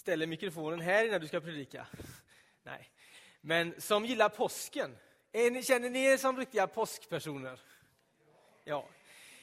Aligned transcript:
ställer 0.00 0.26
mikrofonen 0.26 0.80
här 0.80 1.04
innan 1.04 1.20
du 1.20 1.28
ska 1.28 1.40
predika. 1.40 1.86
Nej. 2.62 2.90
Men 3.40 3.80
som 3.80 4.04
gillar 4.04 4.28
påsken. 4.28 4.96
känner 5.62 5.90
ni 5.90 6.04
er 6.04 6.16
som 6.16 6.36
riktiga 6.36 6.66
påskpersoner? 6.66 7.60
Ja. 8.64 8.88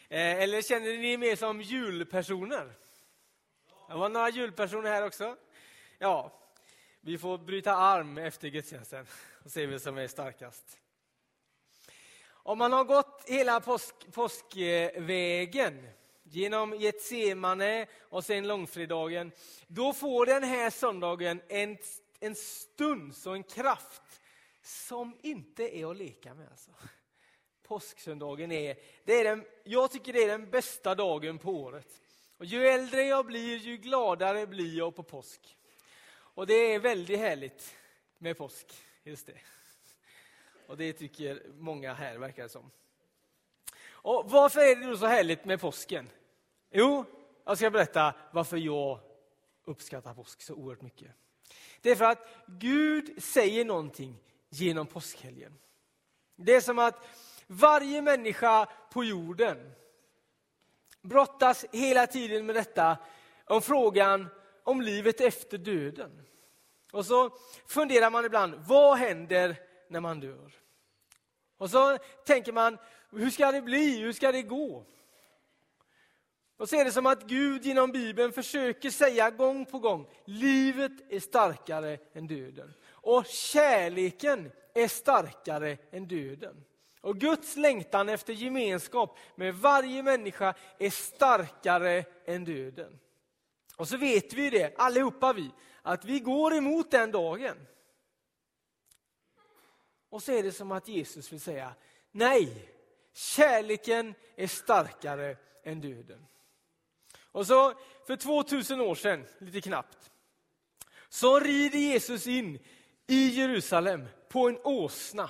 Eh, 0.10 0.42
eller 0.42 0.62
känner 0.62 0.98
ni 0.98 1.14
er 1.14 1.18
mer 1.18 1.36
som 1.36 1.62
julpersoner? 1.62 2.74
Det 3.88 3.94
var 3.94 4.10
några 4.10 4.30
julpersoner 4.30 4.90
här 4.90 5.06
också. 5.06 5.36
Ja, 5.98 6.32
vi 7.02 7.18
får 7.18 7.38
bryta 7.38 7.76
arm 7.76 8.18
efter 8.18 8.48
gudstjänsten 8.48 9.08
och 9.44 9.52
se 9.52 9.66
vem 9.66 9.80
som 9.80 9.98
är 9.98 10.08
starkast. 10.08 10.80
Om 12.30 12.58
man 12.58 12.74
har 12.74 12.84
gått 12.84 13.24
hela 13.28 13.60
påsk, 13.60 13.96
påskvägen 14.12 15.88
genom 16.30 16.76
Getsemane 16.80 17.88
och 18.02 18.26
sen 18.26 18.48
långfredagen, 18.48 19.32
då 19.68 19.94
får 19.94 20.26
den 20.26 20.44
här 20.44 20.70
söndagen 20.70 21.42
en, 21.48 21.78
en 22.20 22.36
stund 22.36 23.14
och 23.26 23.36
en 23.36 23.44
kraft 23.44 24.22
som 24.62 25.18
inte 25.22 25.78
är 25.78 25.92
att 25.92 25.98
leka 25.98 26.34
med. 26.34 26.48
Alltså. 26.52 26.72
Påsksöndagen 27.64 28.52
är, 28.52 28.78
det 29.04 29.14
är 29.14 29.24
den, 29.24 29.46
jag 29.64 29.92
tycker 29.92 30.14
det 30.14 30.24
är 30.24 30.28
den 30.28 30.50
bästa 30.50 30.96
dagen 30.96 31.38
på 31.38 31.52
året. 31.52 32.02
Och 32.38 32.46
ju 32.46 32.68
äldre 32.68 33.04
jag 33.04 33.26
blir, 33.26 33.58
ju 33.58 33.78
gladare 33.78 34.48
blir 34.48 34.78
jag 34.78 34.96
på 34.96 35.04
påsk. 35.04 35.58
Och 36.10 36.48
det 36.48 36.54
är 36.54 36.80
väldigt 36.80 37.20
härligt 37.20 37.76
med 38.18 38.38
påsk, 38.38 38.74
just 39.04 39.28
det. 39.28 39.38
Och 40.68 40.78
det 40.78 40.94
tycker 40.94 41.44
många 41.58 41.94
här, 41.94 42.18
verkar 42.18 42.44
det 42.44 42.50
som. 42.50 42.72
Och 44.08 44.32
varför 44.32 44.60
är 44.60 44.76
det 44.76 44.88
då 44.88 44.98
så 44.98 45.06
härligt 45.06 45.46
med 45.46 45.62
påsken? 45.62 46.10
Jo, 46.72 47.06
jag 47.46 47.58
ska 47.58 47.70
berätta 47.70 48.14
varför 48.32 48.58
jag 48.58 49.00
uppskattar 49.66 50.14
påsk 50.14 50.42
så 50.42 50.54
oerhört 50.54 50.82
mycket. 50.82 51.12
Det 51.82 51.92
är 51.92 51.96
för 51.96 52.06
att 52.06 52.28
Gud 52.48 53.24
säger 53.24 53.66
någonting 53.66 54.20
genom 54.50 54.88
påskhelgen. 54.88 55.60
Det 56.36 56.56
är 56.56 56.62
som 56.62 56.80
att 56.80 57.08
varje 57.48 58.02
människa 58.02 58.66
på 58.92 59.04
jorden 59.04 59.72
brottas 61.02 61.66
hela 61.72 62.08
tiden 62.08 62.46
med 62.46 62.56
detta 62.56 62.98
om 63.46 63.62
frågan 63.62 64.28
om 64.64 64.82
livet 64.82 65.22
efter 65.22 65.58
döden. 65.58 66.22
Och 66.92 67.06
så 67.06 67.30
funderar 67.68 68.10
man 68.10 68.26
ibland, 68.26 68.56
vad 68.56 68.98
händer 68.98 69.56
när 69.88 70.00
man 70.00 70.20
dör? 70.20 70.52
Och 71.58 71.70
så 71.70 71.98
tänker 72.26 72.52
man, 72.52 72.78
hur 73.12 73.30
ska 73.30 73.52
det 73.52 73.62
bli? 73.62 74.00
Hur 74.00 74.14
ska 74.14 74.32
det 74.32 74.42
gå? 74.42 74.86
Och 76.58 76.70
så 76.70 76.76
är 76.76 76.86
det 76.86 76.92
som 76.92 77.06
att 77.06 77.24
Gud 77.24 77.66
genom 77.66 77.92
Bibeln 77.92 78.34
försöker 78.34 78.90
säga 78.90 79.30
gång 79.30 79.66
på 79.66 79.80
gång, 79.80 80.08
livet 80.26 80.92
är 81.10 81.20
starkare 81.20 81.98
än 82.14 82.28
döden. 82.28 82.74
Och 82.90 83.26
kärleken 83.26 84.52
är 84.74 84.88
starkare 84.88 85.78
än 85.92 86.08
döden. 86.08 86.64
Och 87.02 87.18
Guds 87.18 87.56
längtan 87.56 88.10
efter 88.10 88.34
gemenskap 88.34 89.18
med 89.36 89.56
varje 89.56 90.04
människa 90.04 90.54
är 90.78 90.90
starkare 90.90 92.06
än 92.26 92.46
döden. 92.46 93.00
Och 93.76 93.88
så 93.88 93.98
vet 93.98 94.34
vi 94.34 94.50
det, 94.50 94.74
allihopa 94.78 95.34
vi, 95.34 95.52
att 95.82 96.06
vi 96.06 96.20
går 96.20 96.56
emot 96.56 96.92
den 96.92 97.12
dagen. 97.12 97.68
Och 100.10 100.24
så 100.24 100.32
är 100.32 100.44
det 100.44 100.52
som 100.52 100.72
att 100.72 100.88
Jesus 100.88 101.32
vill 101.32 101.42
säga, 101.42 101.74
nej, 102.12 102.72
kärleken 103.18 104.14
är 104.36 104.48
starkare 104.48 105.38
än 105.64 105.82
döden. 105.82 106.26
Och 107.32 107.48
så 107.48 107.74
för 108.08 108.16
2000 108.16 108.82
år 108.82 108.96
sedan, 108.96 109.26
lite 109.40 109.62
knappt, 109.62 110.12
så 111.10 111.40
rider 111.40 111.80
Jesus 111.80 112.28
in 112.28 112.60
i 113.08 113.28
Jerusalem 113.28 114.08
på 114.30 114.48
en 114.48 114.60
åsna. 114.64 115.30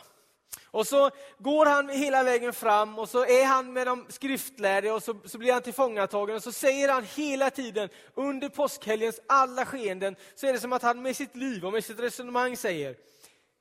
Och 0.65 0.87
så 0.87 1.09
går 1.37 1.65
han 1.65 1.89
hela 1.89 2.23
vägen 2.23 2.53
fram 2.53 2.99
och 2.99 3.09
så 3.09 3.25
är 3.25 3.45
han 3.45 3.73
med 3.73 3.87
de 3.87 4.05
skriftlärde 4.09 4.91
och 4.91 5.03
så, 5.03 5.15
så 5.25 5.37
blir 5.37 5.53
han 5.53 5.61
tillfångatagen 5.61 6.35
och 6.35 6.43
så 6.43 6.51
säger 6.51 6.89
han 6.89 7.03
hela 7.03 7.49
tiden 7.49 7.89
under 8.13 8.49
påskhelgens 8.49 9.19
alla 9.27 9.65
skeenden 9.65 10.15
så 10.35 10.47
är 10.47 10.53
det 10.53 10.59
som 10.59 10.73
att 10.73 10.81
han 10.81 11.01
med 11.01 11.15
sitt 11.15 11.35
liv 11.35 11.65
och 11.65 11.73
med 11.73 11.83
sitt 11.83 11.99
resonemang 11.99 12.57
säger 12.57 12.95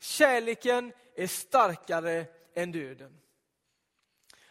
kärleken 0.00 0.92
är 1.16 1.26
starkare 1.26 2.24
än 2.54 2.72
döden. 2.72 3.20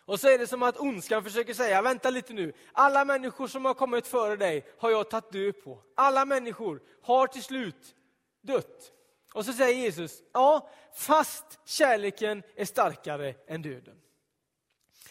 Och 0.05 0.19
så 0.19 0.27
är 0.27 0.37
det 0.37 0.47
som 0.47 0.63
att 0.63 0.77
ondskan 0.77 1.23
försöker 1.23 1.53
säga, 1.53 1.81
vänta 1.81 2.09
lite 2.09 2.33
nu, 2.33 2.53
alla 2.71 3.05
människor 3.05 3.47
som 3.47 3.65
har 3.65 3.73
kommit 3.73 4.07
före 4.07 4.35
dig 4.35 4.65
har 4.77 4.89
jag 4.89 5.09
tagit 5.09 5.31
död 5.31 5.63
på. 5.63 5.81
Alla 5.95 6.25
människor 6.25 6.81
har 7.01 7.27
till 7.27 7.43
slut 7.43 7.95
dött. 8.41 8.91
Och 9.33 9.45
så 9.45 9.53
säger 9.53 9.79
Jesus, 9.79 10.23
ja, 10.33 10.69
fast 10.95 11.59
kärleken 11.65 12.43
är 12.55 12.65
starkare 12.65 13.35
än 13.47 13.61
döden. 13.61 13.95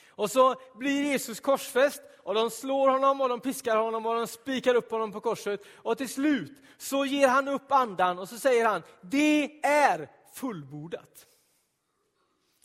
Och 0.09 0.31
så 0.31 0.55
blir 0.75 1.03
Jesus 1.03 1.41
korsfäst 1.41 2.03
och 2.19 2.34
de 2.34 2.50
slår 2.50 2.88
honom 2.88 3.21
och 3.21 3.28
de 3.28 3.41
piskar 3.41 3.76
honom 3.76 4.06
och 4.06 4.15
de 4.15 4.26
spikar 4.26 4.75
upp 4.75 4.91
honom 4.91 5.12
på 5.12 5.21
korset. 5.21 5.61
Och 5.75 5.99
till 5.99 6.09
slut 6.09 6.53
så 6.78 7.05
ger 7.05 7.28
han 7.28 7.49
upp 7.49 7.72
andan 7.72 8.19
och 8.19 8.28
så 8.28 8.38
säger 8.38 8.66
han, 8.66 8.82
det 9.00 9.61
är 9.66 10.09
fullbordat. 10.34 11.26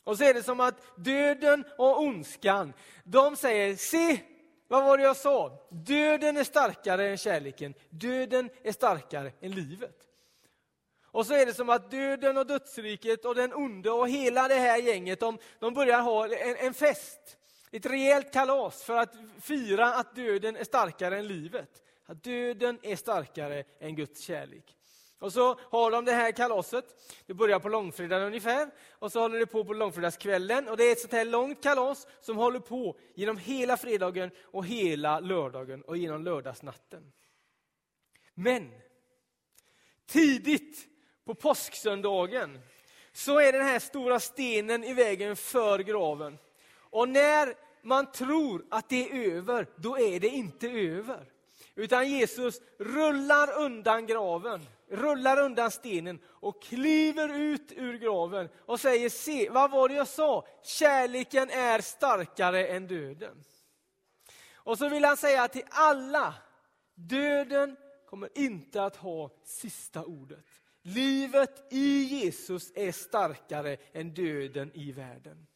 Och 0.04 0.18
så 0.18 0.24
är 0.24 0.34
det 0.34 0.44
som 0.44 0.60
att 0.60 0.82
döden 0.96 1.66
och 1.78 2.00
ondskan, 2.00 2.74
de 3.04 3.36
säger, 3.36 3.76
se, 3.76 4.20
vad 4.68 4.86
var 4.86 4.98
det 4.98 5.04
jag 5.04 5.18
sa? 5.18 5.68
Döden 5.70 6.38
är 6.38 6.44
starkare 6.44 7.08
än 7.08 7.18
kärleken, 7.18 7.74
döden 7.90 8.50
är 8.64 8.72
starkare 8.72 9.32
än 9.42 9.52
livet. 9.52 9.96
Och 11.12 11.26
så 11.26 11.34
är 11.34 11.46
det 11.46 11.54
som 11.54 11.70
att 11.70 11.92
döden 11.92 12.38
och 12.38 12.48
dödsriket 12.48 13.26
och 13.26 13.36
den 13.36 13.54
onde 13.54 13.92
och 13.92 14.10
hela 14.10 14.48
det 14.48 14.56
här 14.56 14.78
gänget, 14.78 15.20
de, 15.20 15.38
de 15.60 15.74
börjar 15.74 16.02
ha 16.02 16.26
en, 16.26 16.56
en 16.56 16.74
fest. 16.74 17.38
Ett 17.72 17.86
rejält 17.86 18.34
kalas 18.34 18.84
för 18.84 18.98
att 18.98 19.14
fira 19.42 19.94
att 19.94 20.16
döden 20.16 20.56
är 20.56 20.64
starkare 20.64 21.18
än 21.18 21.28
livet. 21.28 21.84
Att 22.06 22.24
döden 22.24 22.80
är 22.82 22.96
starkare 22.96 23.64
än 23.80 23.96
Guds 23.96 24.22
kärlek. 24.22 24.79
Och 25.20 25.34
så 25.34 25.60
har 25.60 25.92
de 25.92 26.06
det 26.06 26.12
här 26.12 26.32
kalaset. 26.32 26.86
Det 27.26 27.34
börjar 27.34 27.60
på 27.60 27.70
långfredagen 27.70 28.28
ungefär. 28.28 28.72
Och 28.92 29.12
så 29.12 29.20
håller 29.20 29.40
det 29.40 29.46
på 29.46 29.66
på 29.66 29.74
långfredagskvällen. 29.74 30.68
Och 30.68 30.78
det 30.78 30.84
är 30.84 30.92
ett 30.92 31.00
sånt 31.00 31.14
här 31.14 31.26
långt 31.26 31.64
kalas 31.64 32.08
som 32.22 32.38
håller 32.38 32.60
på 32.60 32.98
genom 33.16 33.38
hela 33.38 33.78
fredagen 33.78 34.32
och 34.44 34.66
hela 34.66 35.20
lördagen 35.20 35.82
och 35.82 35.98
genom 35.98 36.24
lördagsnatten. 36.24 37.12
Men 38.34 38.72
tidigt 40.08 40.88
på 41.26 41.36
påsksöndagen 41.36 42.60
så 43.12 43.40
är 43.40 43.52
den 43.52 43.66
här 43.66 43.80
stora 43.80 44.20
stenen 44.20 44.84
i 44.84 44.94
vägen 44.94 45.36
för 45.36 45.80
graven. 45.80 46.38
Och 46.72 47.10
när 47.10 47.54
man 47.82 48.12
tror 48.12 48.66
att 48.70 48.90
det 48.90 49.10
är 49.10 49.32
över, 49.32 49.68
då 49.76 50.00
är 50.00 50.20
det 50.20 50.28
inte 50.28 50.70
över. 50.70 51.26
Utan 51.76 52.12
Jesus 52.12 52.62
rullar 52.78 53.60
undan 53.60 54.06
graven, 54.06 54.66
rullar 54.90 55.40
undan 55.40 55.72
stenen 55.72 56.20
och 56.26 56.64
kliver 56.64 57.34
ut 57.34 57.72
ur 57.72 57.98
graven 57.98 58.50
och 58.66 58.80
säger, 58.80 59.10
se, 59.10 59.50
vad 59.50 59.72
var 59.72 59.90
det 59.90 59.96
jag 59.96 60.08
sa? 60.08 60.48
Kärleken 60.64 61.50
är 61.50 61.82
starkare 61.82 62.68
än 62.68 62.88
döden. 62.88 63.44
Och 64.54 64.78
så 64.78 64.90
vill 64.90 65.06
han 65.06 65.18
säga 65.18 65.48
till 65.48 65.66
alla, 65.70 66.34
döden 66.96 67.78
kommer 68.06 68.30
inte 68.38 68.84
att 68.84 68.96
ha 68.96 69.32
sista 69.44 70.06
ordet. 70.06 70.46
Livet 70.82 71.74
i 71.74 72.04
Jesus 72.04 72.72
är 72.76 72.92
starkare 72.92 73.78
än 73.94 74.14
döden 74.14 74.72
i 74.74 74.92
världen. 74.92 75.48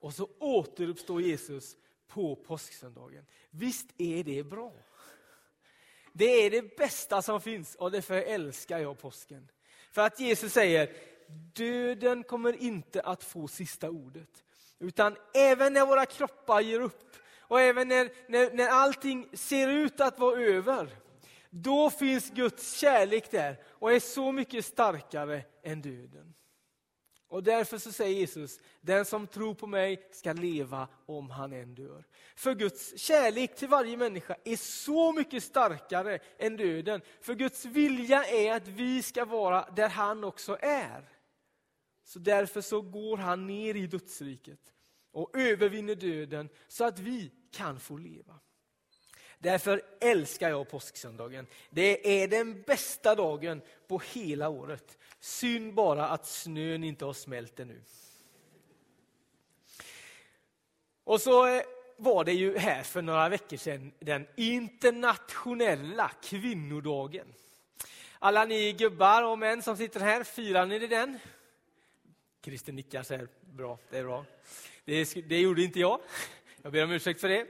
Och 0.00 0.14
så 0.14 0.28
återuppstår 0.38 1.22
Jesus 1.22 1.76
på 2.06 2.36
påsksöndagen. 2.36 3.26
Visst 3.50 3.90
är 3.98 4.24
det 4.24 4.44
bra? 4.44 4.72
Det 6.18 6.46
är 6.46 6.50
det 6.50 6.76
bästa 6.76 7.22
som 7.22 7.40
finns 7.40 7.74
och 7.74 7.90
därför 7.90 8.14
älskar 8.14 8.78
jag 8.78 8.98
påsken. 8.98 9.48
För 9.92 10.02
att 10.02 10.20
Jesus 10.20 10.52
säger, 10.52 10.92
döden 11.54 12.24
kommer 12.24 12.62
inte 12.62 13.00
att 13.00 13.24
få 13.24 13.48
sista 13.48 13.90
ordet. 13.90 14.44
Utan 14.78 15.16
även 15.34 15.72
när 15.72 15.86
våra 15.86 16.06
kroppar 16.06 16.60
ger 16.60 16.80
upp 16.80 17.16
och 17.38 17.60
även 17.60 17.88
när, 17.88 18.10
när, 18.28 18.50
när 18.52 18.68
allting 18.68 19.28
ser 19.32 19.68
ut 19.68 20.00
att 20.00 20.18
vara 20.18 20.40
över, 20.40 20.88
då 21.50 21.90
finns 21.90 22.30
Guds 22.30 22.76
kärlek 22.76 23.30
där 23.30 23.56
och 23.66 23.92
är 23.92 24.00
så 24.00 24.32
mycket 24.32 24.64
starkare 24.64 25.42
än 25.62 25.82
döden. 25.82 26.34
Och 27.28 27.42
därför 27.42 27.78
så 27.78 27.92
säger 27.92 28.18
Jesus, 28.18 28.60
den 28.80 29.04
som 29.04 29.26
tror 29.26 29.54
på 29.54 29.66
mig 29.66 30.08
ska 30.12 30.32
leva 30.32 30.88
om 31.06 31.30
han 31.30 31.52
än 31.52 31.74
dör. 31.74 32.04
För 32.36 32.54
Guds 32.54 32.98
kärlek 32.98 33.56
till 33.56 33.68
varje 33.68 33.96
människa 33.96 34.36
är 34.44 34.56
så 34.56 35.12
mycket 35.12 35.42
starkare 35.42 36.18
än 36.38 36.56
döden. 36.56 37.00
För 37.20 37.34
Guds 37.34 37.64
vilja 37.64 38.24
är 38.24 38.52
att 38.52 38.68
vi 38.68 39.02
ska 39.02 39.24
vara 39.24 39.70
där 39.70 39.88
han 39.88 40.24
också 40.24 40.58
är. 40.60 41.08
Så 42.04 42.18
därför 42.18 42.60
så 42.60 42.80
går 42.82 43.16
han 43.16 43.46
ner 43.46 43.74
i 43.74 43.86
dödsriket 43.86 44.74
och 45.12 45.36
övervinner 45.36 45.94
döden 45.94 46.48
så 46.68 46.84
att 46.84 46.98
vi 46.98 47.32
kan 47.50 47.80
få 47.80 47.96
leva. 47.96 48.40
Därför 49.38 49.82
älskar 50.00 50.50
jag 50.50 50.68
påsksöndagen. 50.68 51.46
Det 51.70 52.22
är 52.22 52.28
den 52.28 52.62
bästa 52.62 53.14
dagen 53.14 53.62
på 53.88 54.02
hela 54.12 54.48
året. 54.48 54.98
Synd 55.20 55.74
bara 55.74 56.08
att 56.08 56.26
snön 56.26 56.84
inte 56.84 57.04
har 57.04 57.12
smält 57.12 57.60
ännu. 57.60 57.80
Och 61.04 61.20
så 61.20 61.46
eh, 61.46 61.62
var 61.96 62.24
det 62.24 62.32
ju 62.32 62.58
här 62.58 62.82
för 62.82 63.02
några 63.02 63.28
veckor 63.28 63.56
sedan 63.56 63.92
den 63.98 64.26
internationella 64.36 66.10
kvinnodagen. 66.22 67.34
Alla 68.18 68.44
ni 68.44 68.72
gubbar 68.72 69.22
och 69.22 69.38
män 69.38 69.62
som 69.62 69.76
sitter 69.76 70.00
här, 70.00 70.24
firar 70.24 70.66
ni 70.66 70.86
den? 70.86 71.18
Christer 72.42 72.72
nickar 72.72 73.02
så 73.02 73.16
här, 73.16 73.28
bra, 73.40 73.78
det 73.90 73.98
är 73.98 74.04
bra. 74.04 74.24
Det, 74.84 75.28
det 75.28 75.40
gjorde 75.40 75.62
inte 75.62 75.80
jag. 75.80 76.00
Jag 76.62 76.72
ber 76.72 76.84
om 76.84 76.90
ursäkt 76.90 77.20
för 77.20 77.28
det. 77.28 77.46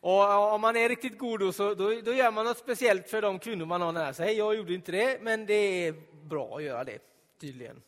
Och 0.00 0.52
om 0.54 0.60
man 0.60 0.76
är 0.76 0.88
riktigt 0.88 1.18
god 1.18 1.40
då, 1.40 1.52
så, 1.52 1.74
då, 1.74 2.00
då, 2.04 2.12
gör 2.12 2.30
man 2.30 2.44
något 2.44 2.58
speciellt 2.58 3.08
för 3.08 3.22
de 3.22 3.38
kvinnor 3.38 3.66
man 3.66 3.80
har 3.80 3.92
nära 3.92 4.14
sig. 4.14 4.36
Jag 4.36 4.54
gjorde 4.54 4.74
inte 4.74 4.92
det, 4.92 5.22
men 5.22 5.46
det 5.46 5.54
är 5.54 5.94
bra 6.22 6.56
att 6.56 6.62
göra 6.62 6.84
det, 6.84 6.98
tydligen. 7.40 7.82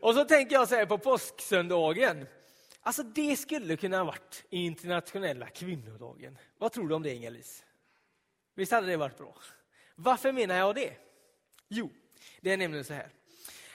Och 0.00 0.14
så 0.14 0.24
tänker 0.24 0.54
jag 0.54 0.68
så 0.68 0.74
här 0.74 0.86
på 0.86 0.98
påsksöndagen. 0.98 2.26
Alltså 2.80 3.02
det 3.02 3.36
skulle 3.36 3.76
kunna 3.76 3.98
ha 3.98 4.04
varit 4.04 4.44
internationella 4.50 5.46
kvinnodagen. 5.46 6.38
Vad 6.58 6.72
tror 6.72 6.88
du 6.88 6.94
om 6.94 7.02
det, 7.02 7.14
Inga-Lis? 7.14 7.64
Visst 8.54 8.72
hade 8.72 8.86
det 8.86 8.96
varit 8.96 9.18
bra? 9.18 9.34
Varför 9.94 10.32
menar 10.32 10.56
jag 10.56 10.74
det? 10.74 10.92
Jo, 11.68 11.90
det 12.40 12.52
är 12.52 12.56
nämligen 12.56 12.84
så 12.84 12.94
här. 12.94 13.08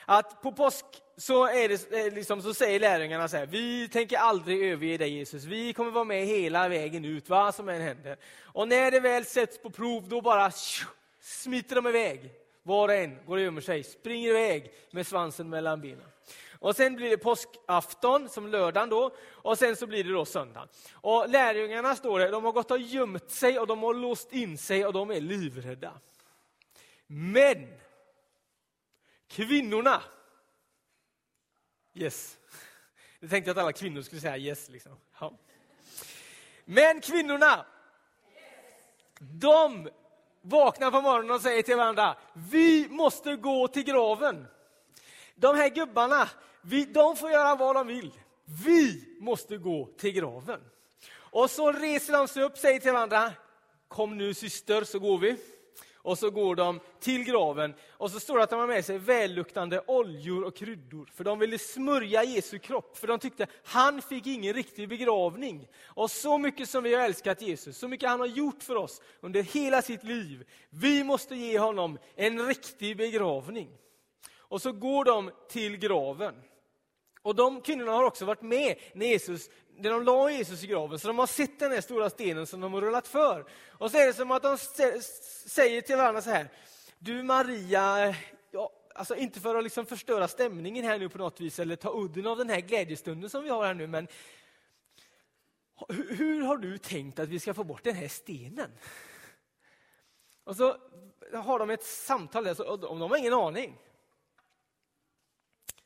Att 0.06 0.42
på 0.42 0.52
påsk 0.52 0.86
så, 1.18 1.48
är 1.48 1.70
det, 1.70 2.06
eh, 2.06 2.14
liksom, 2.14 2.42
så 2.42 2.54
säger 2.54 2.80
lärjungarna 2.80 3.28
så 3.28 3.38
här, 3.38 3.46
vi 3.46 3.88
tänker 3.88 4.18
aldrig 4.18 4.64
överge 4.64 4.98
dig 4.98 5.10
Jesus, 5.10 5.44
vi 5.44 5.74
kommer 5.74 5.92
vara 5.92 6.04
med 6.04 6.26
hela 6.26 6.68
vägen 6.68 7.06
ut, 7.06 7.30
vad 7.30 7.56
som 7.56 7.70
än 7.70 7.82
händer. 7.82 8.18
Och 8.42 8.68
när 8.68 8.92
det 8.92 9.00
väl 9.00 9.26
sätts 9.26 9.58
på 9.58 9.70
prov, 9.70 10.10
då 10.10 10.22
bara 10.22 10.52
smiter 11.22 11.76
de 11.76 11.88
iväg. 11.88 12.32
Var 12.64 12.88
och 12.88 12.94
en 12.94 13.26
går 13.26 13.38
och 13.38 13.44
gömmer 13.44 13.62
sig, 13.62 13.84
springer 13.84 14.30
iväg 14.30 14.74
med 14.92 15.08
svansen 15.08 15.50
mellan 15.50 15.82
benen. 15.82 16.08
Och 16.60 16.76
sen 16.76 16.96
blir 16.96 17.10
det 17.10 17.18
påskafton, 17.18 18.30
som 18.30 18.48
lördagen 18.48 18.90
då, 18.90 19.16
och 19.32 19.58
sen 19.58 19.76
så 19.76 19.88
blir 19.88 20.04
det 20.04 20.14
då 20.14 20.26
söndagen. 20.26 20.68
Och 20.94 21.30
lärjungarna 21.30 21.96
står 21.96 22.20
där, 22.20 22.32
de 22.32 22.44
har 22.46 22.52
gått 22.52 22.72
och 22.72 22.80
gömt 22.80 23.32
sig 23.32 23.60
och 23.60 23.68
de 23.68 23.84
har 23.84 23.94
låst 23.94 24.34
in 24.34 24.58
sig 24.58 24.86
och 24.86 24.94
de 24.94 25.12
är 25.12 25.22
livrädda. 25.22 25.92
Men 27.08 27.68
kvinnorna, 29.28 30.04
yes. 31.94 32.38
Det 33.20 33.28
tänkte 33.28 33.50
jag 33.50 33.58
att 33.58 33.64
alla 33.64 33.74
kvinnor 33.74 34.02
skulle 34.02 34.22
säga 34.22 34.38
yes. 34.38 34.70
Liksom. 34.70 34.98
Ja. 35.20 35.38
Men 36.66 37.02
kvinnorna, 37.02 37.66
de 39.20 39.90
vaknar 40.42 40.92
på 40.92 41.02
morgonen 41.02 41.32
och 41.32 41.42
säger 41.42 41.64
till 41.64 41.76
varandra, 41.76 42.18
vi 42.34 42.88
måste 42.90 43.36
gå 43.36 43.68
till 43.68 43.84
graven. 43.84 44.48
De 45.36 45.56
här 45.56 45.70
gubbarna, 45.70 46.30
vi, 46.62 46.86
de 46.86 47.16
får 47.16 47.32
göra 47.32 47.56
vad 47.56 47.76
de 47.76 47.88
vill. 47.88 48.12
Vi 48.66 49.18
måste 49.20 49.58
gå 49.58 49.90
till 49.98 50.12
graven. 50.12 50.62
Och 51.16 51.50
så 51.50 51.72
reser 51.72 52.14
de 52.14 52.28
sig 52.28 52.44
upp 52.44 52.52
och 52.52 52.58
säger 52.58 52.80
till 52.80 52.92
varandra, 52.92 53.32
kom 53.88 54.18
nu 54.18 54.34
syster 54.34 54.84
så 54.84 55.00
går 55.00 55.18
vi. 55.18 55.38
Och 56.04 56.18
så 56.18 56.30
går 56.30 56.56
de 56.56 56.80
till 57.00 57.24
graven 57.24 57.74
och 57.90 58.12
så 58.12 58.20
står 58.20 58.38
det 58.38 58.44
att 58.44 58.50
de 58.50 58.60
har 58.60 58.68
med 58.68 58.86
sig 58.86 58.98
välluktande 58.98 59.82
oljor 59.88 60.44
och 60.44 60.56
kryddor. 60.56 61.10
För 61.14 61.24
de 61.24 61.40
ville 61.40 61.58
smörja 61.58 62.24
Jesu 62.24 62.60
kropp, 62.60 62.98
för 62.98 63.08
de 63.08 63.20
tyckte 63.20 63.48
han 63.64 64.02
fick 64.02 64.28
ingen 64.28 64.54
riktig 64.54 64.90
begravning. 64.90 65.68
Och 65.86 66.12
så 66.12 66.38
mycket 66.38 66.70
som 66.70 66.84
vi 66.84 66.96
har 66.96 67.04
älskat 67.04 67.42
Jesus, 67.42 67.78
så 67.78 67.88
mycket 67.88 68.10
han 68.10 68.20
har 68.20 68.28
gjort 68.28 68.64
för 68.64 68.76
oss 68.76 69.02
under 69.22 69.44
hela 69.44 69.82
sitt 69.82 70.04
liv. 70.04 70.48
Vi 70.70 71.04
måste 71.04 71.36
ge 71.36 71.60
honom 71.60 71.98
en 72.16 72.48
riktig 72.48 72.98
begravning. 72.98 73.70
Och 74.38 74.62
så 74.62 74.72
går 74.72 75.06
de 75.06 75.32
till 75.50 75.78
graven. 75.78 76.36
Och 77.24 77.36
de 77.36 77.62
kvinnorna 77.62 77.92
har 77.92 78.04
också 78.04 78.26
varit 78.26 78.42
med 78.42 78.76
när, 78.94 79.06
Jesus, 79.06 79.50
när 79.78 79.90
de 79.90 80.04
la 80.04 80.32
Jesus 80.32 80.64
i 80.64 80.68
graven, 80.68 81.00
så 81.00 81.08
de 81.08 81.20
har 81.20 81.28
sett 81.28 81.60
den 81.60 81.72
här 81.72 81.82
stora 81.82 82.10
stenen 82.10 82.48
som 82.48 82.62
de 82.62 82.74
har 82.74 82.82
rullat 82.82 83.08
för. 83.08 83.46
Och 83.70 83.92
så 83.92 83.98
är 83.98 84.06
det 84.06 84.14
som 84.14 84.32
att 84.32 84.44
de 84.44 84.58
säger 85.48 85.82
till 85.82 85.98
varandra 85.98 86.22
så 86.22 86.30
här, 86.30 86.50
du 87.00 87.24
Maria, 87.24 88.16
ja, 88.52 88.72
alltså 88.96 89.16
inte 89.16 89.40
för 89.40 89.56
att 89.56 89.64
liksom 89.64 89.86
förstöra 89.86 90.28
stämningen 90.28 90.86
här 90.86 91.00
nu 91.00 91.10
på 91.10 91.18
något 91.18 91.42
vis, 91.42 91.60
eller 91.60 91.76
ta 91.76 91.92
udden 91.94 92.28
av 92.28 92.38
den 92.38 92.50
här 92.50 92.60
glädjestunden 92.60 93.30
som 93.30 93.44
vi 93.44 93.50
har 93.50 93.66
här 93.66 93.74
nu, 93.74 93.88
men 93.88 94.08
hur, 95.90 96.16
hur 96.16 96.42
har 96.42 96.58
du 96.58 96.78
tänkt 96.78 97.20
att 97.20 97.30
vi 97.30 97.40
ska 97.40 97.54
få 97.54 97.64
bort 97.64 97.84
den 97.84 97.96
här 97.96 98.08
stenen? 98.08 98.72
Och 100.44 100.56
så 100.56 100.78
har 101.34 101.60
de 101.60 101.70
ett 101.70 101.84
samtal 101.84 102.44
där, 102.44 102.70
och 102.70 102.80
de 102.80 103.02
har 103.02 103.18
ingen 103.18 103.34
aning. 103.34 103.78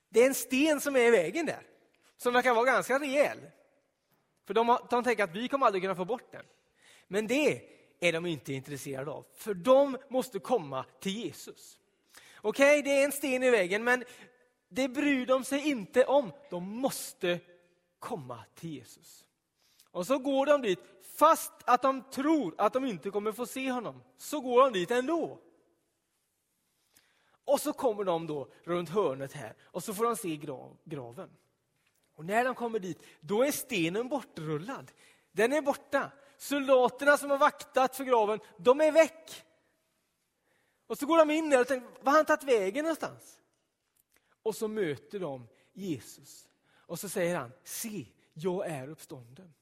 Det 0.09 0.21
är 0.21 0.27
en 0.27 0.35
sten 0.35 0.81
som 0.81 0.95
är 0.95 0.99
i 0.99 1.11
vägen 1.11 1.45
där, 1.45 1.67
som 2.17 2.33
verkar 2.33 2.53
vara 2.53 2.65
ganska 2.65 2.99
rejäl. 2.99 3.37
För 4.45 4.53
de, 4.53 4.77
de 4.89 5.03
tänker 5.03 5.23
att 5.23 5.35
vi 5.35 5.47
kommer 5.47 5.65
aldrig 5.65 5.83
kunna 5.83 5.95
få 5.95 6.05
bort 6.05 6.31
den. 6.31 6.45
Men 7.07 7.27
det 7.27 7.61
är 7.99 8.13
de 8.13 8.25
inte 8.25 8.53
intresserade 8.53 9.11
av, 9.11 9.25
för 9.35 9.53
de 9.53 9.97
måste 10.09 10.39
komma 10.39 10.85
till 10.99 11.11
Jesus. 11.11 11.77
Okej, 12.41 12.79
okay, 12.79 12.81
det 12.81 13.01
är 13.01 13.05
en 13.05 13.11
sten 13.11 13.43
i 13.43 13.49
vägen, 13.49 13.83
men 13.83 14.03
det 14.69 14.87
bryr 14.87 15.25
de 15.25 15.43
sig 15.43 15.69
inte 15.69 16.05
om. 16.05 16.31
De 16.49 16.63
måste 16.69 17.39
komma 17.99 18.43
till 18.55 18.69
Jesus. 18.69 19.25
Och 19.91 20.07
så 20.07 20.19
går 20.19 20.45
de 20.45 20.61
dit, 20.61 20.79
fast 21.17 21.53
att 21.65 21.81
de 21.81 22.03
tror 22.11 22.55
att 22.57 22.73
de 22.73 22.85
inte 22.85 23.09
kommer 23.09 23.31
få 23.31 23.45
se 23.45 23.71
honom, 23.71 24.03
så 24.17 24.41
går 24.41 24.63
de 24.63 24.73
dit 24.73 24.91
ändå. 24.91 25.39
Och 27.47 27.61
så 27.61 27.73
kommer 27.73 28.03
de 28.03 28.27
då 28.27 28.47
runt 28.63 28.89
hörnet 28.89 29.33
här 29.33 29.55
och 29.63 29.83
så 29.83 29.93
får 29.93 30.03
de 30.03 30.15
se 30.15 30.37
graven. 30.83 31.29
Och 32.15 32.25
när 32.25 32.45
de 32.45 32.55
kommer 32.55 32.79
dit, 32.79 33.03
då 33.19 33.43
är 33.43 33.51
stenen 33.51 34.09
bortrullad. 34.09 34.91
Den 35.31 35.53
är 35.53 35.61
borta. 35.61 36.11
Soldaterna 36.37 37.17
som 37.17 37.29
har 37.29 37.37
vaktat 37.37 37.95
för 37.95 38.03
graven, 38.03 38.39
de 38.57 38.81
är 38.81 38.91
väck. 38.91 39.43
Och 40.87 40.97
så 40.97 41.05
går 41.05 41.17
de 41.17 41.31
in 41.31 41.49
där 41.49 41.61
och 41.61 41.67
tänker, 41.67 41.87
var 41.87 42.11
har 42.11 42.19
han 42.19 42.25
tagit 42.25 42.43
vägen 42.43 42.83
någonstans? 42.83 43.39
Och 44.43 44.55
så 44.55 44.67
möter 44.67 45.19
de 45.19 45.47
Jesus. 45.73 46.47
Och 46.69 46.99
så 46.99 47.09
säger 47.09 47.37
han, 47.37 47.51
se, 47.63 48.05
jag 48.33 48.67
är 48.67 48.89
uppstånden. 48.89 49.53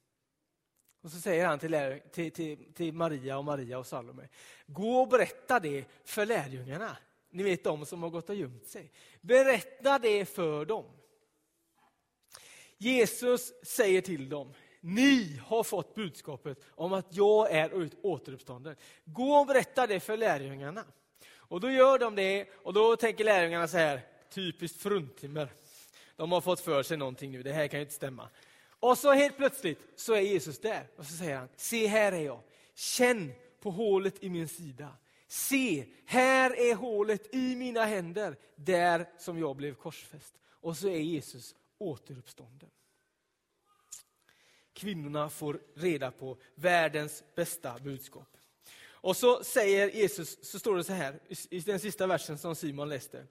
Och 1.02 1.12
så 1.12 1.22
säger 1.22 1.46
han 1.46 1.60
till, 1.60 2.02
till, 2.12 2.32
till, 2.32 2.74
till 2.74 2.94
Maria 2.94 3.38
och 3.38 3.46
Maria 3.46 3.78
och 3.78 3.88
Salome, 3.88 4.30
gå 4.68 5.02
och 5.02 5.08
berätta 5.08 5.60
det 5.60 5.86
för 6.04 6.26
lärjungarna. 6.26 6.98
Ni 7.30 7.44
vet 7.44 7.64
de 7.64 7.86
som 7.86 8.04
har 8.04 8.10
gått 8.10 8.30
och 8.30 8.36
gömt 8.36 8.68
sig. 8.68 8.92
Berätta 9.22 10.00
det 10.00 10.26
för 10.26 10.66
dem. 10.66 10.86
Jesus 12.78 13.54
säger 13.64 14.02
till 14.02 14.30
dem, 14.30 14.54
ni 14.82 15.42
har 15.46 15.64
fått 15.64 15.96
budskapet 15.96 16.60
om 16.70 16.94
att 16.94 17.16
jag 17.16 17.52
är 17.52 17.90
återuppstånden. 18.02 18.76
Gå 19.06 19.36
och 19.36 19.48
berätta 19.48 19.88
det 19.88 20.00
för 20.00 20.18
lärjungarna. 20.18 20.84
Och 21.34 21.60
då 21.60 21.72
gör 21.72 22.00
de 22.00 22.16
det 22.16 22.48
och 22.54 22.74
då 22.74 22.96
tänker 22.96 23.24
lärjungarna 23.24 23.68
så 23.68 23.78
här, 23.78 24.02
typiskt 24.30 24.82
fruntimmer. 24.82 25.50
De 26.16 26.32
har 26.32 26.42
fått 26.42 26.60
för 26.60 26.84
sig 26.84 26.98
någonting 26.98 27.32
nu, 27.32 27.44
det 27.44 27.52
här 27.52 27.68
kan 27.68 27.80
ju 27.80 27.82
inte 27.82 27.96
stämma. 27.96 28.30
Och 28.80 28.98
så 28.98 29.12
helt 29.12 29.38
plötsligt 29.38 29.80
så 29.96 30.14
är 30.14 30.22
Jesus 30.22 30.60
där 30.60 30.88
och 30.96 31.06
så 31.06 31.18
säger 31.18 31.38
han, 31.38 31.50
se 31.56 31.88
här 31.88 32.12
är 32.12 32.26
jag. 32.26 32.40
Känn 32.76 33.34
på 33.62 33.72
hålet 33.72 34.24
i 34.24 34.30
min 34.30 34.48
sida. 34.48 34.90
Se, 35.28 35.86
här 36.06 36.60
är 36.60 36.76
hålet 36.76 37.36
i 37.36 37.56
mina 37.56 37.86
händer, 37.86 38.38
där 38.56 39.10
som 39.18 39.40
jag 39.40 39.56
blev 39.56 39.76
korsfäst. 39.76 40.36
Och 40.48 40.78
så 40.78 40.88
är 40.88 41.00
Jesus 41.00 41.56
återuppstånden. 41.78 42.70
Kvinnorna 44.74 45.30
får 45.30 45.60
reda 45.76 46.12
på 46.12 46.38
världens 46.56 47.24
bästa 47.36 47.80
budskap. 47.80 48.38
Och 49.06 49.18
så 49.18 49.44
säger 49.44 49.90
Jesus, 49.90 50.38
så 50.46 50.60
står 50.60 50.76
det 50.76 50.84
så 50.84 50.94
här 50.94 51.20
i 51.50 51.60
den 51.60 51.80
sista 51.80 52.08
versen 52.08 52.38
som 52.38 52.56
Simon 52.56 52.90
läste. 52.90 53.28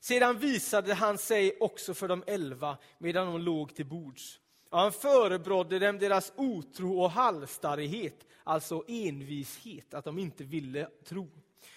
Sedan 0.00 0.38
visade 0.38 0.94
han 0.94 1.18
sig 1.18 1.56
också 1.60 1.94
för 1.94 2.08
de 2.08 2.24
elva 2.26 2.78
medan 2.98 3.26
de 3.26 3.40
låg 3.40 3.74
till 3.74 3.86
bords. 3.86 4.40
Och 4.74 4.80
han 4.80 4.92
förebrådde 4.92 5.78
dem 5.78 5.98
deras 5.98 6.32
otro 6.36 7.00
och 7.00 7.10
halvstarrighet, 7.10 8.26
alltså 8.44 8.84
envishet, 8.88 9.94
att 9.94 10.04
de 10.04 10.18
inte 10.18 10.44
ville 10.44 10.88
tro. 11.04 11.28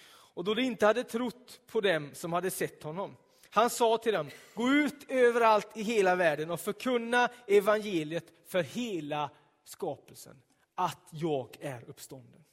Och 0.08 0.44
då 0.44 0.54
de 0.54 0.62
inte 0.62 0.86
hade 0.86 1.04
trott 1.04 1.60
på 1.66 1.80
dem 1.80 2.10
som 2.12 2.32
hade 2.32 2.50
sett 2.50 2.82
honom, 2.82 3.16
han 3.50 3.70
sa 3.70 3.98
till 3.98 4.12
dem, 4.12 4.30
gå 4.54 4.68
ut 4.68 5.10
överallt 5.10 5.76
i 5.76 5.82
hela 5.82 6.16
världen 6.16 6.50
och 6.50 6.60
förkunna 6.60 7.28
evangeliet 7.46 8.32
för 8.46 8.62
hela 8.62 9.30
skapelsen, 9.64 10.42
att 10.74 11.08
jag 11.10 11.56
är 11.60 11.90
uppstånden. 11.90 12.44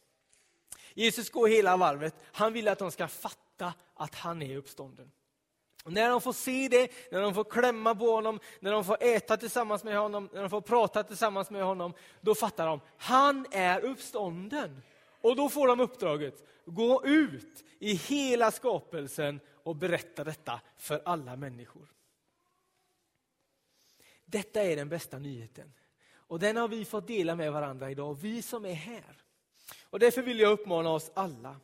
Jesus 0.94 1.30
går 1.30 1.48
hela 1.48 1.78
varvet, 1.78 2.16
han 2.24 2.54
vill 2.54 2.68
att 2.68 2.80
de 2.80 2.92
ska 2.92 3.08
fatta 3.08 3.74
att 3.94 4.16
han 4.16 4.42
är 4.42 4.58
uppstånden. 4.58 5.12
När 5.88 6.10
de 6.10 6.22
får 6.22 6.34
se 6.34 6.68
det, 6.68 6.92
när 7.12 7.22
de 7.22 7.34
får 7.34 7.44
klämma 7.44 7.96
på 7.96 8.12
honom, 8.12 8.40
när 8.60 8.72
de 8.72 8.86
får 8.86 8.98
äta 9.04 9.38
tillsammans 9.38 9.84
med 9.84 9.98
honom, 9.98 10.30
när 10.34 10.42
de 10.42 10.50
får 10.50 10.62
prata 10.62 11.04
tillsammans 11.04 11.50
med 11.50 11.64
honom, 11.64 11.94
då 12.22 12.36
fattar 12.36 12.68
de, 12.68 12.82
han 12.98 13.46
är 13.52 13.86
uppstånden. 13.86 14.82
Och 15.22 15.36
då 15.36 15.50
får 15.50 15.68
de 15.68 15.80
uppdraget, 15.80 16.44
gå 16.66 17.06
ut 17.06 17.64
i 17.80 17.94
hela 17.94 18.52
skapelsen 18.52 19.40
och 19.64 19.76
berätta 19.76 20.24
detta 20.24 20.62
för 20.78 21.02
alla 21.06 21.36
människor. 21.36 21.92
Detta 24.26 24.64
är 24.64 24.76
den 24.76 24.90
bästa 24.90 25.20
nyheten. 25.20 25.74
Och 26.16 26.40
den 26.40 26.58
har 26.58 26.68
vi 26.68 26.86
fått 26.86 27.08
dela 27.08 27.36
med 27.36 27.54
varandra 27.54 27.92
idag, 27.92 28.18
vi 28.22 28.42
som 28.42 28.66
är 28.66 28.74
här. 28.74 29.24
Och 29.84 30.00
därför 30.00 30.22
vill 30.22 30.40
jag 30.40 30.52
uppmana 30.52 30.90
oss 30.90 31.12
alla. 31.14 31.60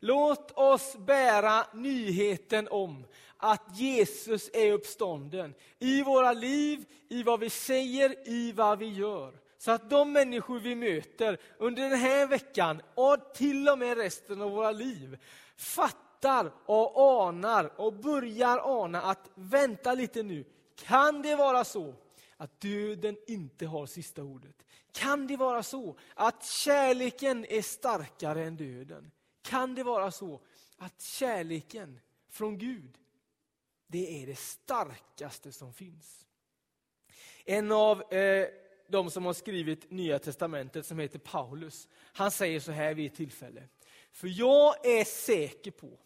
Låt 0.00 0.58
oss 0.58 0.96
bära 0.98 1.66
nyheten 1.74 2.68
om 2.68 3.06
att 3.36 3.78
Jesus 3.78 4.50
är 4.52 4.72
uppstånden 4.72 5.54
i 5.78 6.02
våra 6.02 6.32
liv, 6.32 6.84
i 7.08 7.22
vad 7.22 7.40
vi 7.40 7.50
säger, 7.50 8.28
i 8.28 8.52
vad 8.52 8.78
vi 8.78 8.88
gör. 8.88 9.32
Så 9.58 9.70
att 9.70 9.90
de 9.90 10.12
människor 10.12 10.58
vi 10.58 10.74
möter 10.74 11.38
under 11.58 11.90
den 11.90 11.98
här 11.98 12.26
veckan 12.26 12.82
och 12.94 13.34
till 13.34 13.68
och 13.68 13.78
med 13.78 13.96
resten 13.96 14.42
av 14.42 14.50
våra 14.50 14.70
liv 14.70 15.18
fattar 15.56 16.52
och 16.66 17.22
anar 17.26 17.80
och 17.80 17.92
börjar 17.92 18.82
ana 18.82 19.02
att 19.02 19.30
vänta 19.34 19.94
lite 19.94 20.22
nu. 20.22 20.44
Kan 20.76 21.22
det 21.22 21.36
vara 21.36 21.64
så 21.64 21.94
att 22.36 22.60
döden 22.60 23.16
inte 23.26 23.66
har 23.66 23.86
sista 23.86 24.22
ordet? 24.22 24.56
Kan 24.92 25.26
det 25.26 25.36
vara 25.36 25.62
så 25.62 25.96
att 26.14 26.44
kärleken 26.44 27.46
är 27.48 27.62
starkare 27.62 28.44
än 28.44 28.56
döden? 28.56 29.10
Kan 29.44 29.74
det 29.74 29.82
vara 29.82 30.10
så 30.10 30.40
att 30.76 31.02
kärleken 31.02 32.00
från 32.30 32.58
Gud, 32.58 32.98
det 33.86 34.22
är 34.22 34.26
det 34.26 34.38
starkaste 34.38 35.52
som 35.52 35.72
finns? 35.72 36.26
En 37.44 37.72
av 37.72 38.12
eh, 38.12 38.48
de 38.88 39.10
som 39.10 39.24
har 39.24 39.32
skrivit 39.32 39.90
Nya 39.90 40.18
Testamentet, 40.18 40.86
som 40.86 40.98
heter 40.98 41.18
Paulus, 41.18 41.88
han 42.12 42.30
säger 42.30 42.60
så 42.60 42.72
här 42.72 42.94
vid 42.94 43.06
ett 43.06 43.16
tillfälle. 43.16 43.62
För 44.12 44.28
jag 44.28 44.86
är 44.86 45.04
säker 45.04 45.70
på 45.70 45.98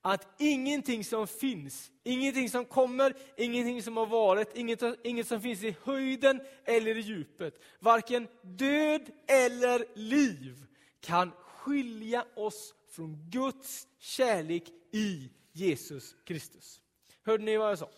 att 0.00 0.26
ingenting 0.38 1.04
som 1.04 1.26
finns, 1.26 1.90
ingenting 2.02 2.50
som 2.50 2.64
kommer, 2.64 3.14
ingenting 3.36 3.82
som 3.82 3.96
har 3.96 4.06
varit, 4.06 4.56
inget, 4.56 4.82
inget 5.04 5.26
som 5.26 5.40
finns 5.40 5.62
i 5.62 5.76
höjden 5.84 6.40
eller 6.64 6.96
i 6.96 7.00
djupet, 7.00 7.54
varken 7.78 8.28
död 8.42 9.10
eller 9.26 9.84
liv 9.94 10.66
kan 11.00 11.32
skilja 11.60 12.26
oss 12.36 12.74
från 12.90 13.30
Guds 13.30 13.88
kärlek 13.98 14.64
i 14.92 15.30
Jesus 15.52 16.16
Kristus. 16.24 16.80
Hörde 17.22 17.44
ni 17.44 17.56
vad 17.56 17.70
jag 17.70 17.78
sa? 17.78 17.90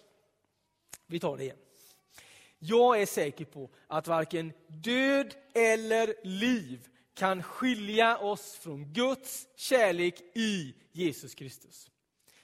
Vi 1.06 1.20
tar 1.20 1.36
det 1.36 1.44
igen. 1.44 1.56
Jag 2.58 3.02
är 3.02 3.06
säker 3.06 3.44
på 3.44 3.70
att 3.86 4.06
varken 4.06 4.52
död 4.66 5.34
eller 5.54 6.14
liv 6.22 6.88
kan 7.14 7.42
skilja 7.42 8.18
oss 8.18 8.54
från 8.54 8.92
Guds 8.92 9.48
kärlek 9.56 10.20
i 10.34 10.74
Jesus 10.92 11.34
Kristus. 11.34 11.90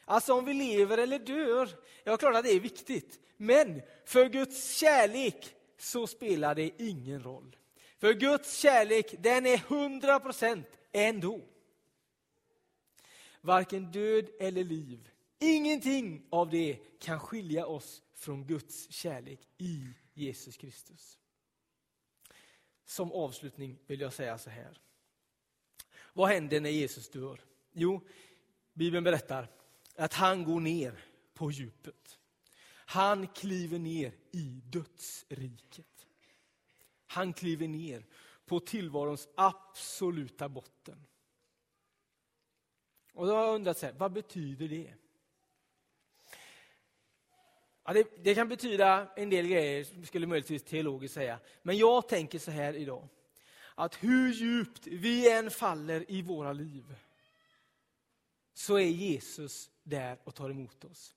Alltså 0.04 0.32
om 0.34 0.44
vi 0.44 0.54
lever 0.54 0.98
eller 0.98 1.18
dör, 1.18 1.68
ja 2.04 2.16
klart 2.16 2.36
att 2.36 2.44
det 2.44 2.52
är 2.52 2.60
viktigt. 2.60 3.20
Men 3.36 3.82
för 4.04 4.28
Guds 4.28 4.76
kärlek 4.76 5.54
så 5.78 6.06
spelar 6.06 6.54
det 6.54 6.70
ingen 6.78 7.22
roll. 7.22 7.56
För 7.98 8.12
Guds 8.12 8.56
kärlek, 8.56 9.14
den 9.18 9.46
är 9.46 9.56
100 9.56 10.20
procent 10.20 10.77
ändå. 11.06 11.40
Varken 13.40 13.92
död 13.92 14.28
eller 14.40 14.64
liv, 14.64 15.10
ingenting 15.38 16.26
av 16.30 16.50
det 16.50 16.78
kan 17.00 17.20
skilja 17.20 17.66
oss 17.66 18.02
från 18.14 18.46
Guds 18.46 18.90
kärlek 18.90 19.40
i 19.58 19.92
Jesus 20.14 20.56
Kristus. 20.56 21.18
Som 22.84 23.12
avslutning 23.12 23.78
vill 23.86 24.00
jag 24.00 24.12
säga 24.12 24.38
så 24.38 24.50
här. 24.50 24.80
Vad 26.12 26.28
händer 26.28 26.60
när 26.60 26.70
Jesus 26.70 27.08
dör? 27.08 27.40
Jo, 27.72 28.00
Bibeln 28.72 29.04
berättar 29.04 29.48
att 29.96 30.14
han 30.14 30.44
går 30.44 30.60
ner 30.60 31.04
på 31.34 31.50
djupet. 31.50 32.18
Han 32.70 33.26
kliver 33.26 33.78
ner 33.78 34.12
i 34.30 34.60
dödsriket. 34.64 36.06
Han 37.06 37.32
kliver 37.32 37.68
ner 37.68 38.06
på 38.48 38.60
tillvarons 38.60 39.28
absoluta 39.34 40.48
botten. 40.48 41.06
Och 43.12 43.26
då 43.26 43.34
har 43.34 43.46
jag 43.46 43.54
undrat, 43.54 43.78
så 43.78 43.86
här, 43.86 43.92
vad 43.92 44.12
betyder 44.12 44.68
det? 44.68 44.94
Ja, 47.84 47.92
det, 47.92 48.24
det, 48.24 48.34
kan 48.34 48.48
betyda 48.48 49.08
en 49.16 49.30
del 49.30 49.46
grejer, 49.46 50.04
skulle 50.04 50.26
möjligtvis 50.26 50.62
teologiskt 50.62 51.14
säga. 51.14 51.38
Men 51.62 51.76
jag 51.76 52.08
tänker 52.08 52.38
så 52.38 52.50
här 52.50 52.74
idag. 52.74 53.08
Att 53.74 54.04
hur 54.04 54.32
djupt 54.32 54.86
vi 54.86 55.32
än 55.32 55.50
faller 55.50 56.10
i 56.10 56.22
våra 56.22 56.52
liv, 56.52 56.94
så 58.54 58.78
är 58.78 58.86
Jesus 58.86 59.70
där 59.82 60.18
och 60.24 60.34
tar 60.34 60.50
emot 60.50 60.84
oss. 60.84 61.14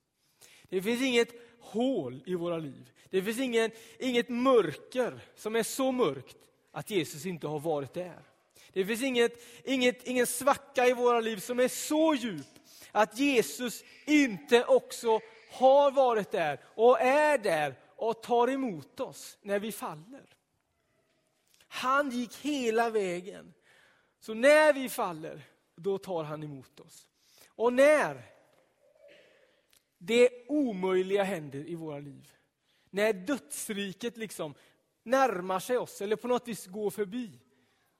Det 0.68 0.82
finns 0.82 1.02
inget 1.02 1.34
hål 1.60 2.22
i 2.26 2.34
våra 2.34 2.58
liv. 2.58 2.92
Det 3.10 3.22
finns 3.22 3.38
ingen, 3.38 3.70
inget 3.98 4.28
mörker 4.28 5.20
som 5.34 5.56
är 5.56 5.62
så 5.62 5.92
mörkt 5.92 6.36
att 6.72 6.90
Jesus 6.90 7.26
inte 7.26 7.46
har 7.46 7.60
varit 7.60 7.94
där. 7.94 8.22
Det 8.72 8.86
finns 8.86 9.02
inget, 9.02 9.42
inget, 9.64 10.06
ingen 10.06 10.26
svacka 10.26 10.86
i 10.86 10.92
våra 10.92 11.20
liv 11.20 11.36
som 11.36 11.60
är 11.60 11.68
så 11.68 12.14
djup 12.14 12.46
att 12.92 13.18
Jesus 13.18 13.84
inte 14.06 14.64
också 14.64 15.20
har 15.50 15.90
varit 15.90 16.30
där 16.30 16.60
och 16.64 17.00
är 17.00 17.38
där 17.38 17.74
och 17.96 18.22
tar 18.22 18.48
emot 18.50 19.00
oss 19.00 19.38
när 19.42 19.58
vi 19.58 19.72
faller. 19.72 20.26
Han 21.68 22.10
gick 22.10 22.36
hela 22.36 22.90
vägen. 22.90 23.54
Så 24.20 24.34
när 24.34 24.72
vi 24.72 24.88
faller, 24.88 25.42
då 25.76 25.98
tar 25.98 26.24
han 26.24 26.42
emot 26.42 26.80
oss. 26.80 27.08
Och 27.46 27.72
när 27.72 28.22
det 29.98 30.30
omöjliga 30.48 31.22
händer 31.22 31.68
i 31.68 31.74
våra 31.74 31.98
liv, 31.98 32.32
när 32.90 33.12
dödsriket 33.12 34.16
liksom 34.16 34.54
närmar 35.02 35.60
sig 35.60 35.78
oss 35.78 36.00
eller 36.00 36.16
på 36.16 36.28
något 36.28 36.48
vis 36.48 36.66
går 36.66 36.90
förbi, 36.90 37.40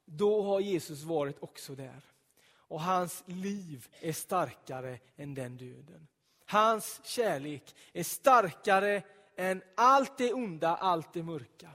då 0.04 0.42
har 0.42 0.60
Jesus 0.60 1.02
varit 1.02 1.36
också 1.40 1.74
där. 1.74 2.04
Och 2.54 2.80
hans 2.80 3.22
liv 3.26 3.88
är 4.00 4.12
starkare 4.12 4.98
än 5.16 5.34
den 5.34 5.56
döden. 5.56 6.08
Hans 6.46 7.00
kärlek 7.04 7.74
är 7.92 8.02
starkare 8.02 9.02
än 9.36 9.62
allt 9.74 10.18
det 10.18 10.32
onda, 10.32 10.76
allt 10.76 11.12
det 11.12 11.22
mörka. 11.22 11.70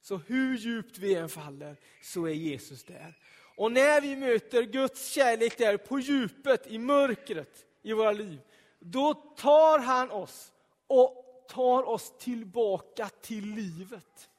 Så 0.00 0.16
hur 0.16 0.58
djupt 0.58 0.98
vi 0.98 1.14
än 1.14 1.28
faller 1.28 1.76
så 2.02 2.26
är 2.26 2.32
Jesus 2.32 2.84
där. 2.84 3.18
Och 3.56 3.72
när 3.72 4.00
vi 4.00 4.16
möter 4.16 4.62
Guds 4.62 5.08
kärlek 5.08 5.58
där 5.58 5.76
på 5.76 5.98
djupet, 5.98 6.66
i 6.66 6.78
mörkret 6.78 7.64
i 7.82 7.92
våra 7.92 8.12
liv, 8.12 8.40
då 8.78 9.14
tar 9.14 9.78
han 9.78 10.10
oss 10.10 10.52
och 10.86 11.46
tar 11.48 11.88
oss 11.88 12.18
tillbaka 12.18 13.08
till 13.08 13.54
livet. 13.54 14.29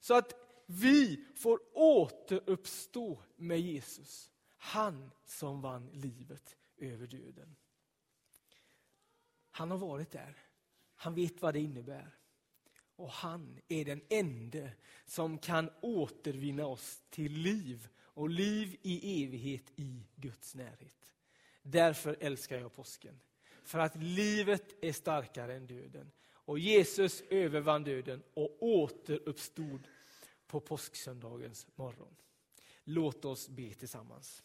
Så 0.00 0.14
att 0.14 0.34
vi 0.66 1.24
får 1.36 1.60
återuppstå 1.74 3.22
med 3.36 3.60
Jesus. 3.60 4.30
Han 4.56 5.10
som 5.24 5.60
vann 5.60 5.90
livet 5.92 6.56
över 6.76 7.06
döden. 7.06 7.56
Han 9.50 9.70
har 9.70 9.78
varit 9.78 10.10
där. 10.10 10.36
Han 10.94 11.14
vet 11.14 11.42
vad 11.42 11.54
det 11.54 11.60
innebär. 11.60 12.16
Och 12.96 13.10
han 13.10 13.58
är 13.68 13.84
den 13.84 14.00
ende 14.08 14.72
som 15.06 15.38
kan 15.38 15.70
återvinna 15.80 16.66
oss 16.66 17.02
till 17.10 17.32
liv 17.32 17.88
och 17.98 18.30
liv 18.30 18.76
i 18.82 19.24
evighet 19.24 19.72
i 19.76 20.06
Guds 20.16 20.54
närhet. 20.54 21.14
Därför 21.62 22.16
älskar 22.20 22.58
jag 22.58 22.74
påsken. 22.74 23.20
För 23.64 23.78
att 23.78 23.96
livet 23.96 24.84
är 24.84 24.92
starkare 24.92 25.54
än 25.54 25.66
döden. 25.66 26.12
Och 26.50 26.58
Jesus 26.58 27.22
övervann 27.30 27.84
döden 27.84 28.22
och 28.34 28.56
återuppstod 28.60 29.88
på 30.46 30.60
påsksöndagens 30.60 31.66
morgon. 31.74 32.16
Låt 32.84 33.24
oss 33.24 33.48
be 33.48 33.74
tillsammans. 33.74 34.42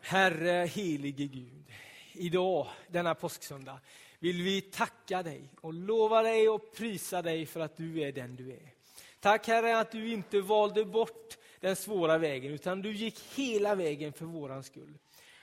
Herre 0.00 0.66
helige 0.66 1.26
Gud, 1.26 1.72
idag, 2.12 2.68
denna 2.88 3.14
påsksöndag, 3.14 3.80
vill 4.18 4.42
vi 4.42 4.60
tacka 4.60 5.22
dig 5.22 5.50
och 5.60 5.74
lova 5.74 6.22
dig 6.22 6.48
och 6.48 6.74
prisa 6.74 7.22
dig 7.22 7.46
för 7.46 7.60
att 7.60 7.76
du 7.76 8.02
är 8.02 8.12
den 8.12 8.36
du 8.36 8.52
är. 8.52 8.74
Tack 9.20 9.46
Herre 9.46 9.78
att 9.78 9.92
du 9.92 10.12
inte 10.12 10.40
valde 10.40 10.84
bort 10.84 11.38
den 11.60 11.76
svåra 11.76 12.18
vägen, 12.18 12.52
utan 12.52 12.82
du 12.82 12.92
gick 12.92 13.20
hela 13.20 13.74
vägen 13.74 14.12
för 14.12 14.24
våran 14.24 14.64
skull. 14.64 14.98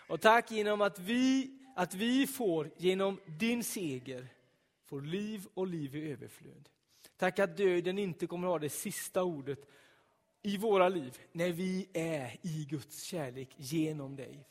Och 0.07 0.21
tack 0.21 0.51
genom 0.51 0.81
att 0.81 0.99
vi, 0.99 1.57
att 1.75 1.93
vi 1.93 2.27
får, 2.27 2.71
genom 2.77 3.19
din 3.25 3.63
seger, 3.63 4.27
får 4.85 5.01
liv 5.01 5.47
och 5.53 5.67
liv 5.67 5.95
i 5.95 6.11
överflöd. 6.11 6.69
Tack 7.17 7.39
att 7.39 7.57
döden 7.57 7.99
inte 7.99 8.27
kommer 8.27 8.47
att 8.47 8.51
ha 8.51 8.59
det 8.59 8.69
sista 8.69 9.23
ordet 9.23 9.59
i 10.41 10.57
våra 10.57 10.89
liv 10.89 11.19
när 11.31 11.51
vi 11.51 11.87
är 11.93 12.37
i 12.41 12.65
Guds 12.69 13.03
kärlek 13.03 13.49
genom 13.57 14.15
dig. 14.15 14.47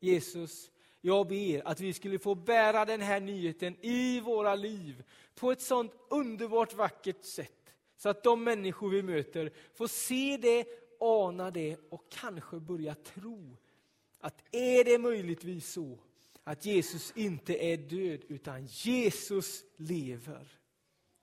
Jesus, 0.00 0.70
Jag 1.00 1.28
ber 1.28 1.68
att 1.68 1.80
vi 1.80 1.92
skulle 1.92 2.18
få 2.18 2.34
bära 2.34 2.84
den 2.84 3.00
här 3.00 3.20
nyheten 3.20 3.76
i 3.80 4.20
våra 4.20 4.54
liv 4.54 5.04
på 5.34 5.52
ett 5.52 5.60
sånt 5.60 5.92
underbart 6.10 6.74
vackert 6.74 7.24
sätt. 7.24 7.74
Så 7.96 8.08
att 8.08 8.22
de 8.22 8.44
människor 8.44 8.90
vi 8.90 9.02
möter 9.02 9.52
får 9.74 9.86
se 9.86 10.38
det, 10.42 10.66
ana 11.00 11.50
det 11.50 11.76
och 11.88 12.04
kanske 12.08 12.60
börja 12.60 12.94
tro 12.94 13.56
att 14.18 14.42
är 14.52 14.84
det 14.84 14.98
möjligtvis 14.98 15.72
så 15.72 15.98
att 16.44 16.66
Jesus 16.66 17.12
inte 17.16 17.64
är 17.64 17.76
död 17.76 18.24
utan 18.28 18.66
Jesus 18.66 19.64
lever. 19.76 20.48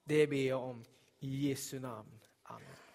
Det 0.03 0.27
ber 0.27 0.47
jag 0.47 0.63
om 0.63 0.83
i 1.19 1.47
Jesu 1.47 1.79
namn. 1.79 2.19
Amen. 2.43 2.86